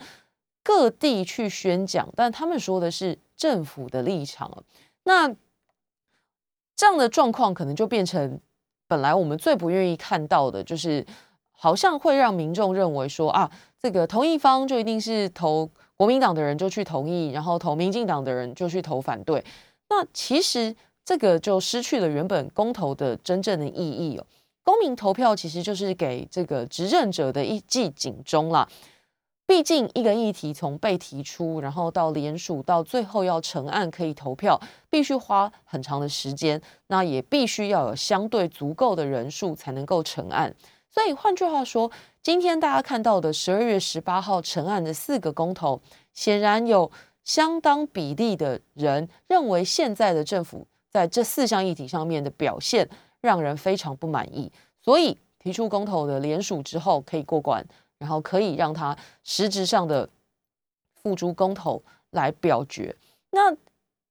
[0.63, 4.65] 各地去宣讲，但他们说的是政府的立场
[5.05, 5.35] 那
[6.77, 8.41] 这样的状况可能就变成
[8.87, 11.05] 本来我们最不愿意看到的，就是
[11.51, 19.45] 好像会让民众认为说啊，这个同一方就一定是投国民党的人就去同意，然后投民进党的人就去投反对。
[19.89, 24.27] 那其实这个就失去了原本公投的真正的意义哦。
[24.63, 28.69] 公民投票其实就是给这个执政者的一记警钟啦。
[29.51, 36.63] 毕竟，一个议题从被提出，然后到联署，到最后要成案可以投票，必须花很长的时间。
[36.87, 40.55] 那也必须要有相对足够的人数才能够成案。
[40.89, 41.91] 所以，换句话说，
[42.23, 45.83] 今天大家看到的十二月十八号成案的四个公投，
[46.15, 46.89] 显然有
[47.25, 52.89] 相当比例的人认为现在的政府在这四项议题上面的表现
[53.21, 57.67] 让人非常不满意，所以提出公投的联署之后可以过关。
[58.01, 60.09] 然后可以让他实质上的
[61.01, 62.97] 付诸公投来表决。
[63.31, 63.57] 那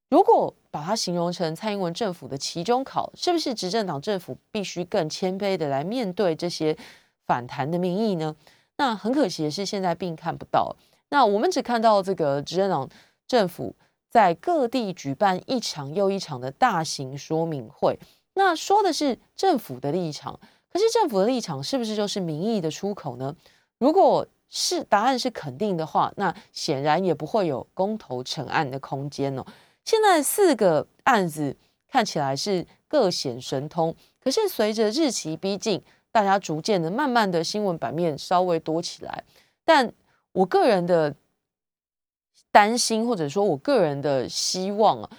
[0.09, 6.77] 如果把它形容成蔡英文政府的期中考，是不是执政党政府必须更谦卑的来面对这些
[7.25, 8.35] 反弹的民意呢？
[8.77, 10.75] 那很可惜的是，现在并看不到。
[11.09, 12.87] 那我们只看到这个执政党
[13.27, 13.75] 政府
[14.09, 17.99] 在各地举办一场又一场的大型说明会，
[18.35, 20.39] 那说的是政府的立场。
[20.71, 23.35] 可是政府的立场是不是就是民意的出口呢？
[23.79, 29.45] 如果是答案是肯定的话，那显然也不会有公投成案的空间哦。
[29.85, 31.55] 现在四个案子
[31.87, 39.23] 看起来是各显神通，可是随着日期逼近，大家逐渐的、慢慢的新闻版面稍微多起来。
[39.63, 39.93] 但
[40.31, 41.15] 我个人的
[42.51, 45.09] 担心，或者说我个人的希望啊，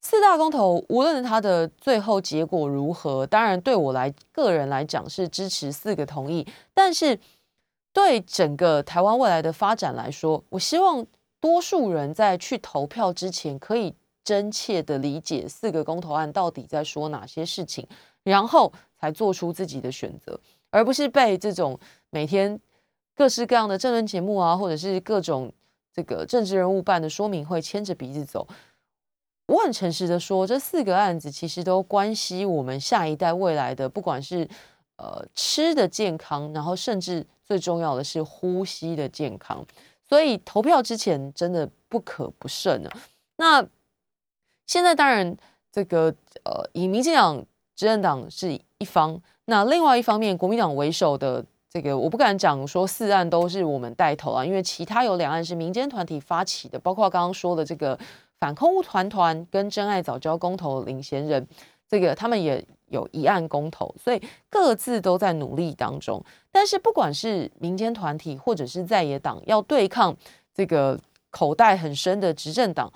[0.00, 7.18] 四大公投无论它的最后结果如何，当然对我来个人来讲是支持四个同意，但是。
[7.96, 11.06] 对整个台湾未来的发展来说，我希望
[11.40, 17.88] 多数人在去投票之前，可以真切的理解四个公投案到底在说哪些事情，
[18.22, 21.80] 然后才做出自己的选择，而不是被这种
[22.10, 22.60] 每天
[23.14, 25.50] 各式各样的政论节目啊，或者是各种
[25.90, 28.46] 这个政治人物办的说明会牵着鼻子走。
[29.46, 34.46] 我很诚实的说，这四个案子其实都关系我们下一代未来的，不管是
[34.98, 37.26] 呃吃的健康，然后甚至。
[37.46, 39.64] 最重要的是呼吸的健康，
[40.08, 42.90] 所以投票之前真的不可不慎啊。
[43.36, 43.64] 那
[44.66, 45.36] 现在当然，
[45.70, 46.12] 这个
[46.44, 47.36] 呃，以民进党
[47.76, 57.96] 执政党是一方，那另外一方面，国民党为首的这个，我不敢讲说四案都是我们带头啊，因为其他有两案是民间团体发起的，包括刚刚说的这个
[58.40, 61.46] 反空屋团团跟真爱早教公投领衔人，
[61.88, 62.64] 这个他们也。
[62.88, 66.24] 有一案公投，所以各自都在努力当中。
[66.52, 70.16] 但是，不管是民间团体或者是在野党，要对抗
[70.54, 70.96] 这个
[71.30, 72.88] 口袋很深的执政党，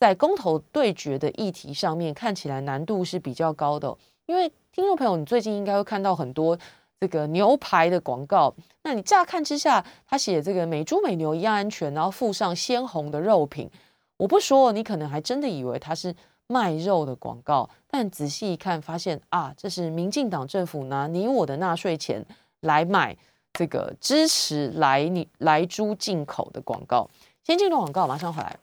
[0.00, 3.94] 在公投对决的议题上面，看起来难度是比较高的。
[4.24, 6.58] 因为听众朋友，你最近应该会看到很多
[6.98, 13.70] 这个牛排的广告，那你乍看之下，他写这个美猪美牛一样安全，然后附上鲜红的肉品，
[14.16, 16.16] 我不说，你可能还真的以为它是。
[16.46, 22.24] 卖肉的广告，但仔细一看，发现啊，这是民进党政府拿你我的纳税钱
[22.60, 23.16] 来买
[23.52, 27.08] 这个支持来你来猪进口的广告。
[27.42, 28.56] 先进入广告，马上回来。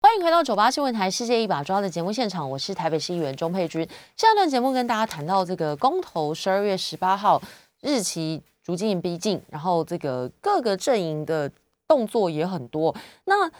[0.00, 3.86] 欢迎回到九八新闻台《世界一把抓》的节目现场，我是台北市议员钟佩君。
[4.16, 7.42] 下一段节目跟大家谈到这个公投，十二月十八号
[7.80, 11.50] 日期逐渐逼近，然后这个各个阵营的
[11.88, 12.94] 动作也很多。
[13.24, 13.50] 那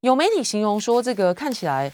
[0.00, 1.92] 有媒体形容说，这个看起来。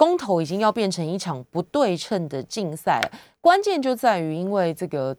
[0.00, 3.06] 公投已经要变成一场不对称的竞赛，
[3.38, 5.14] 关键就在于，因为这个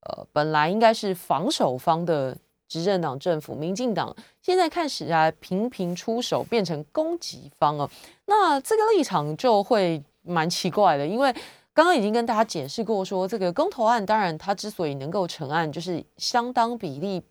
[0.00, 4.12] 呃，本来应该是防守方的执政党政府，民进党
[4.42, 7.88] 现在开始啊频频出手，变成攻击方哦。
[8.26, 11.32] 那这个立场就会蛮奇怪的，因为
[11.72, 17.22] 刚刚已经跟大家解释过，说这个公投案，当然它之所以能够成案，就是相当比例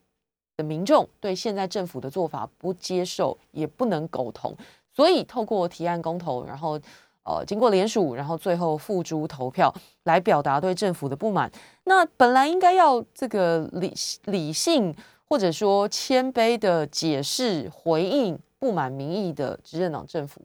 [0.55, 4.55] 的民众对现在政府的做法不接受，也不能苟同。
[4.93, 6.79] 所以透过提案公投，然后
[7.23, 9.73] 呃经过联署，然后最后付诸投票
[10.03, 11.51] 来表达对政府的不满。
[11.85, 13.93] 那本来应该要这个理
[14.25, 20.41] 理性或者说谦卑的解释回应不满民意的执政党政府，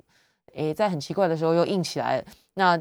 [0.55, 2.25] 诶，在很奇怪的时候又硬起来，
[2.55, 2.81] 那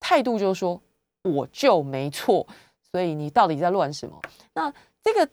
[0.00, 0.80] 态度就是说
[1.22, 2.46] 我就没错，
[2.90, 4.18] 所以你到底在乱什么？
[4.54, 5.28] 那这个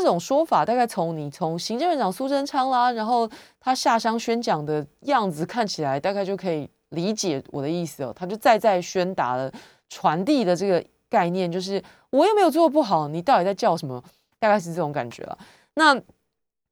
[0.00, 3.28] 这种说法，大概从你从行政院长苏贞昌啦，然后
[3.60, 8.12] 他下乡宣讲的样子看起来，大概就可以理解我的意思哦。
[8.14, 9.50] 他就再再宣达了
[9.88, 14.02] 传递的这个概念，就是我又没有做不好，你到底在叫什么？
[14.38, 15.38] 大概是这种感觉了。
[15.74, 15.98] 那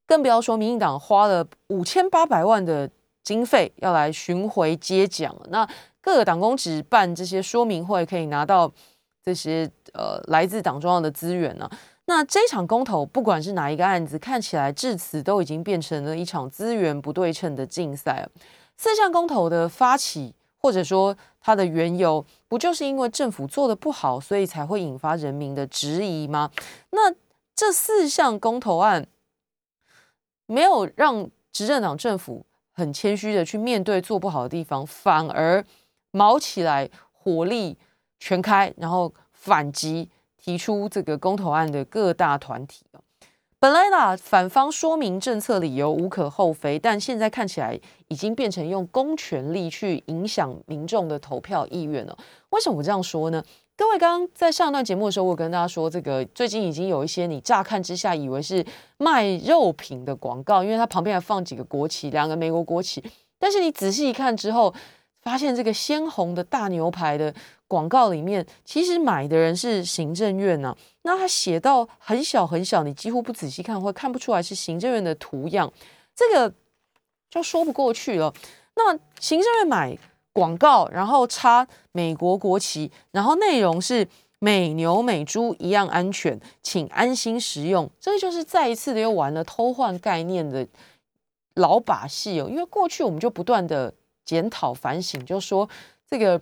[0.07, 2.91] 更不要说民进党花了五千八百万的
[3.23, 5.67] 经费要来巡回接奖，那
[6.01, 8.71] 各个党工职办这些说明会，可以拿到
[9.25, 11.71] 这些呃来自党中央的资源呢。
[12.07, 18.29] 那这场公投，不管是哪一个案子，看起来至此都已经变成了一场资源不对称的竞赛。
[18.77, 26.51] 四项公投的发起，或者说它的缘由，不就是因为政府做的不好，所以才会引发人民的质疑吗？
[26.91, 27.15] 那
[27.55, 29.07] 这四项公投案
[30.47, 35.65] 没有让执政党政府很谦虚的去面对做不好的地方，反而
[36.11, 37.79] 毛起来，火力
[38.19, 40.11] 全开，然后反击。
[40.45, 42.85] 提出这个公投案的各大团体
[43.61, 47.79] 本来啦，反方说明政策理由无可厚非，但现在看起来
[48.09, 52.19] 已经变成用公权力去影响民众的投票意愿了。
[52.51, 53.41] 为什么我这样说呢？
[53.77, 58.67] 各位刚刚在上一段节目的时候，我跟大家说，这个最近已经有一些你乍看之下以为是
[58.99, 63.01] 卖肉品的广告，因为它旁边还放几个国旗，两个美国国旗，
[63.39, 64.75] 但是你仔细一看之后，
[65.21, 67.33] 发现这个鲜红的大牛排的。
[67.73, 75.73] 广告里面其实买的人是行政院呐，那他写到很小很小，你几乎不仔细看会看不出来是行政院的图样，
[76.15, 76.53] 这个
[77.31, 78.31] 就说不过去了。
[78.75, 79.97] 那行政院买
[80.35, 84.07] 广告，然后插美国国旗，然后内容是
[84.39, 90.69] 美牛美猪一样安全，请安心食用，这个就是再一次的又玩了偷换概念的
[91.55, 92.51] 老把戏哦。
[92.51, 93.95] 因为过去我们就不断的
[94.27, 95.67] 检讨反省，就说
[96.07, 96.39] 这个。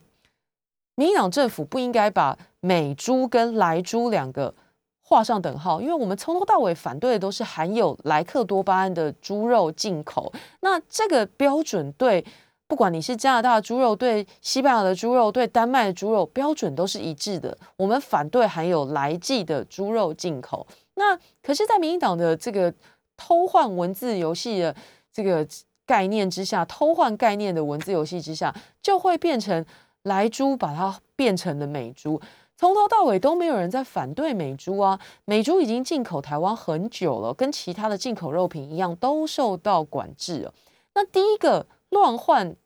[1.01, 4.55] 民进党政府不应该把美猪跟莱猪两个
[5.01, 10.31] 画上等号，因为我们从头到尾反对的都是含有莱克多巴胺的猪肉进口。
[10.61, 12.23] 那这个标准对，
[12.67, 17.57] 不管你是加拿大的猪肉，对西班牙的猪肉，对丹麦的猪肉，标准都是一致的。
[17.79, 20.67] 我们反对含有莱剂的猪肉进口。
[20.97, 22.71] 那可是，在民进党的这个
[23.17, 24.77] 偷换文字游戏的
[25.11, 25.49] 这个
[25.87, 29.65] 概念之下，偷换概念的文字游戏之下，就会变成。
[30.05, 32.21] 莱猪把它变成了美猪，
[32.57, 34.99] 从头到尾都没有人在反对美猪啊。
[35.25, 40.55] 美猪已经进口台湾很久了，跟其他的进口肉品一样，都受到管制了。
[40.95, 42.57] 那第一个乱换、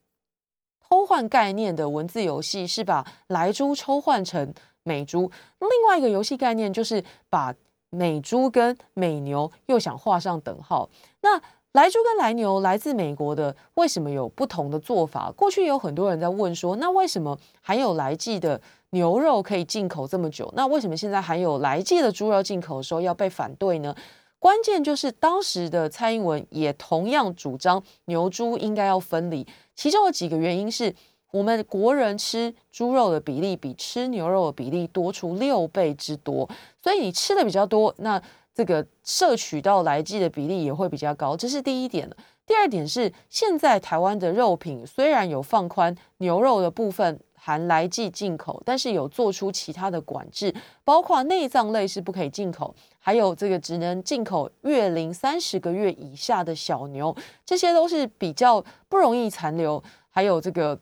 [0.81, 7.55] 偷换概念的文字游戏是把莱猪抽换成美猪，另外一个游戏概念就是把
[7.91, 10.89] 美猪跟美牛又想画上等号。
[11.21, 11.41] 那
[11.75, 15.33] 莱猪跟莱牛来自美国的，为什么有不同的做法？
[15.33, 18.61] 过去有很多人在问说，那为什么含有来剂的
[18.91, 20.49] 牛肉可以进口这么久？
[20.55, 23.93] 那为什么现在含有来剂的猪肉进口的时候要被反对呢？
[24.39, 29.45] 关键就是当时的蔡英文也同样主张牛猪应该要分离，
[29.75, 30.95] 其中有几个原因是
[31.33, 36.49] 我们国人吃猪肉的比例比吃牛肉的比例多出六倍之多，
[36.81, 38.23] 所以你吃的比较多，那。
[38.55, 42.09] 这个摄取到来剂的比例也会比较高，这是第一点
[42.47, 60.79] 第二点是，现在台湾的肉品虽然有放宽牛肉的部分含来剂进口，但是有做出其他的管制，包括内脏类是不可以进口，还有这个只能进口月龄三十个月以下的小牛，这些都是比较不容易残留，还有这个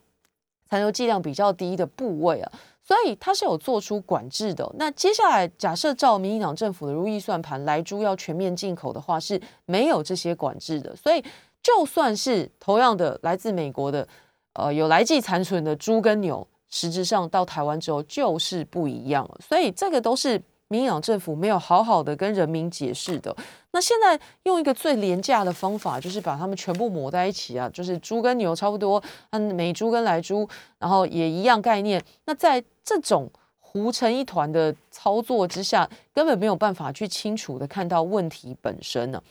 [0.69, 2.53] 残留剂量比较低的部位啊。
[2.83, 4.71] 所以它是有做出管制的。
[4.79, 10.95] 那接下来假设照民进党政府的如意算盘，来猪要全面进口的话，是没有这些管制的。
[10.97, 11.25] 所以
[11.63, 14.07] 就算是同样的来自美国的，
[14.55, 19.39] 呃，有来季残存的猪跟牛，实质上到台湾之后就是不一样了。
[19.41, 20.43] 所以这个都是。
[20.73, 23.37] 民养政府没有好好的跟人民解释的，
[23.73, 30.49] 那现在用一个最廉价的方法，就是把它们全部抹在一起啊，就是猪跟牛差不多，嗯，美猪跟来猪，
[30.79, 32.03] 然后也一样概念。
[32.25, 39.23] 那在这种糊成一团的操作之下，根本没有办法去清楚的看到问题本身呢。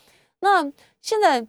[0.41, 0.63] 那
[1.01, 1.45] 现在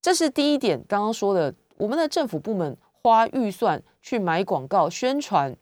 [0.00, 5.56] 这是第一点，刚刚说的，我们的政府部门花预算去买广告宣传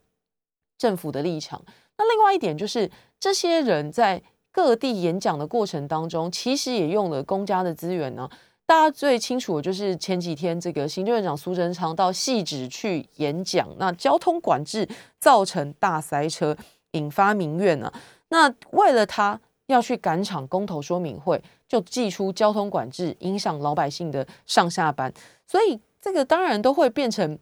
[0.77, 1.63] 政府的立场。
[1.99, 2.91] 那另外一点就是。
[3.23, 4.21] 这些人在
[4.51, 8.29] 各地演讲的过程当中，其实也用了公家的资源呢。
[8.67, 14.89] 大家最清楚的就是前几天这个行政院长苏贞昌到细致去演讲，那交通管制
[15.21, 16.57] 造成大塞车，
[16.91, 17.93] 引发民怨呢。
[18.31, 25.15] 那为了他要去赶场公投说明会，就祭出交通管制，影响老百姓的上下班。
[25.47, 27.39] 所以这个当然都会变成，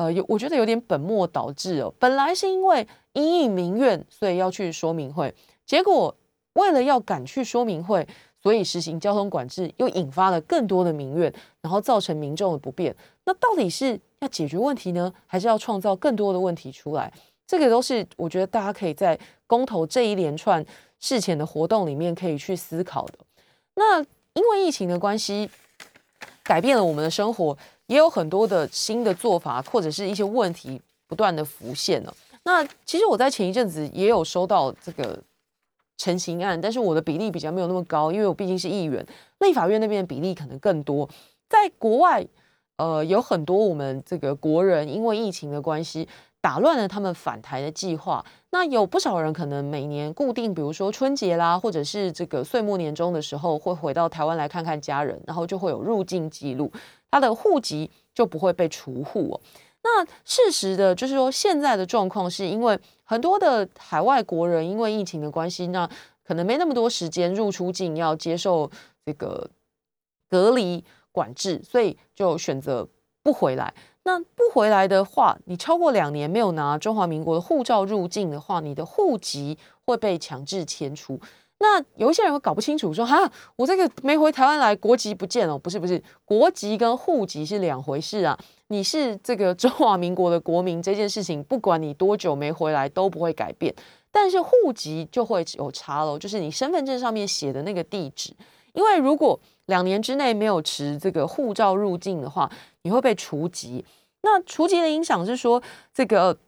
[0.00, 1.92] 呃，有我觉得有点本末倒置哦。
[1.98, 5.34] 本来是因为因应民怨，所以要去说明会，
[5.66, 6.16] 结果
[6.54, 8.08] 为了要赶去说明会，
[8.42, 11.30] 所以实行交通管制，又引发了更多的民怨，
[11.60, 12.96] 然后造成民众的不便。
[13.26, 17.12] 那到底是要解决问题呢，还是要创造更多的问题出来？
[17.46, 20.64] 这个都是我觉得大家可以在公投这一连串
[20.98, 23.18] 事前的活动里面可以去思考的。
[23.74, 24.00] 那
[24.32, 25.50] 因为疫情的关系。
[26.50, 32.12] 改变了我们的生活，也有很多的新的做法，或者是一些问题不断的浮现了。
[32.42, 35.16] 那其实我在前一阵子也有收到这个
[35.96, 39.06] 成型案，但是我的比例比较没有那么高，因为我毕竟是议员，
[39.38, 41.08] 立法院那边的比例可能更多。
[41.48, 42.26] 在国外，
[42.78, 46.08] 呃，有很多我们这个国人因为疫情的关系。
[46.40, 48.24] 打乱了他们返台的计划。
[48.50, 56.72] 那有不少人可能每年固定，比如说春节啦，或者是这个岁末年终的时候，会回到台湾来看看家人，然后就会有入境记录，
[57.10, 59.40] 他的户籍就不会被除户哦。
[59.82, 65.88] 那事实的就是说，现在的状况是因为很多的海外国人因为疫情的关系，那
[66.22, 68.70] 可能没那么多时间入出境要接受
[69.06, 69.48] 这个
[70.28, 72.86] 隔离管制，所以就选择
[73.22, 73.72] 不回来。
[74.04, 81.20] 那不回来的话，你超过两年没有拿中华民国的护照入境的话，你的户籍会被强制迁出。
[81.62, 85.58] 那有一些人会搞不清楚，说哈，我这个没回台湾来，国籍不见了？
[85.58, 88.38] 不是不是，国籍跟户籍是两回事啊。
[88.68, 93.74] 你是这个中华民国的国民，这件事情不管你多久没回来都不会改变，
[94.10, 98.32] 但是户籍就会有差喽，就是你身份证上面写的那个地址，
[98.72, 102.50] 因为如果两年之内没有持这个护照入境的话，
[102.82, 103.84] 你会被除籍。
[104.22, 105.62] 那除籍的影响是说，
[105.92, 106.38] 这个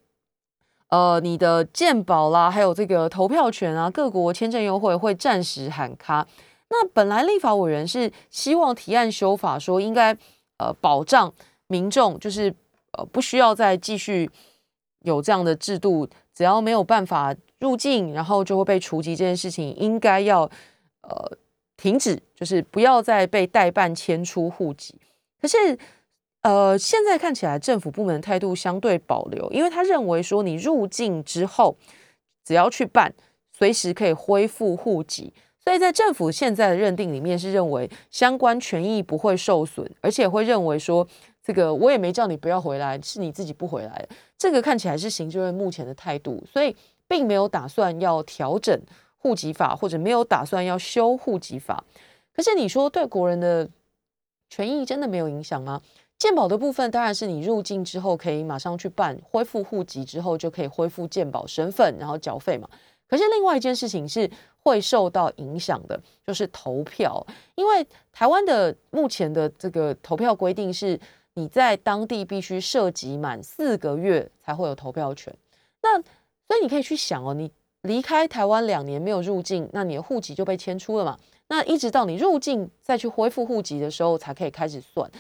[0.89, 6.27] 呃，你的健保啦，还有这个投票权啊，各国签证优惠会暂时喊卡。
[6.69, 10.17] 那本来立法委员是希望提案修法，说应该
[10.59, 11.33] 呃保障
[11.67, 12.55] 民众，就是
[12.93, 14.31] 呃不需要再继续
[15.01, 20.43] 有这样的制度，只要没有办法入境，然后就会被除籍这件事情，应该要
[21.03, 21.39] 呃。
[21.75, 24.95] 停止，就是不要再被代办迁出户籍。
[25.41, 25.77] 可是，
[26.43, 31.77] 呃，现在看起来政府部门态度相对保留，因为他认为说你入境之后，
[32.45, 33.13] 只要去办，
[33.53, 35.33] 随时可以恢复户籍。
[35.65, 41.07] 所以在政府现在的认定里面，是认为相关权益不会受损，而且会认为说，
[41.43, 44.09] 这个我也没叫你不要回来，是你自己不回来。
[44.37, 46.75] 这个看起来是行政院目前的态度，所以
[47.07, 48.81] 并没有打算要调整。
[49.25, 51.85] 户籍法或者没有打算要修户籍法，
[52.35, 53.71] 可是你说对国人的
[54.51, 55.81] 权益真的没有影响吗？
[56.23, 62.69] 健保的部分当然是你入境之后可以马上去办，恢复户籍之后就可以恢复健保身份，然后缴费嘛。
[63.09, 70.97] 可是另外一件事情是会受到影响的，就是投票，因为台湾的目前的这个投票规定是
[71.35, 75.35] 你在当地必须涉及满四个月才会有投票权。
[75.83, 77.51] 那所以你可以去想哦，你。
[77.83, 81.19] 离开台湾两年没有入境，那你的户籍就被迁出了嘛？
[81.49, 85.11] 那一直到你入境再去恢复户籍的时候，才可以开始算。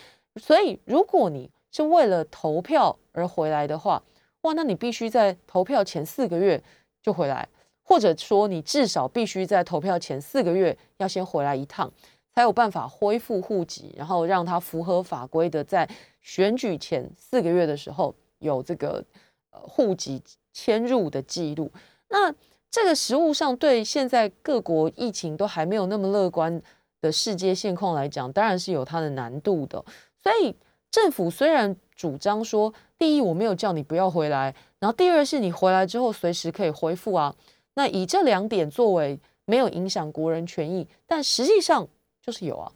[0.41, 4.03] 所以，如果你是为了投票而回来的话，
[4.43, 6.62] 哇，那你必须在投票前四个月
[7.03, 7.49] 就回来，
[7.83, 11.93] 或者说你至少必须在投票前四个月要先回来一趟，
[12.35, 15.89] 才有办法恢复户籍，然后让它符合法规的，在
[16.20, 19.05] 选举前四个月的时候有这个
[19.51, 20.22] 呃户籍
[20.53, 21.70] 迁入的记录。
[22.09, 22.35] 那
[22.70, 26.61] 这个实物上，对现在各国疫情都还没有那么乐观
[27.01, 29.85] 的世界现况来讲，当然是有它的难度的。
[30.23, 30.55] 所以
[30.91, 37.35] 政府虽然主张说，第一我没有叫你不要回来，然后第二是你回来之后随时可以恢复啊。
[37.75, 41.89] 那以这两点作为没有影响国人权益，但实际上
[42.20, 42.70] 就是有啊，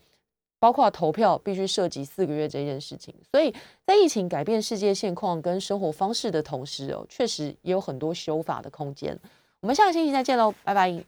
[0.58, 3.14] 包括投票必须涉及四个月这件事情。
[3.30, 9.18] 所以在疫情改变世界现况跟生活方式的同时哦，确实也有很多修法的空间。
[9.60, 11.04] 我们下个星期再见喽，拜拜。